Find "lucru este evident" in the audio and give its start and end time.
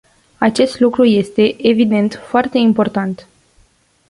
0.79-2.21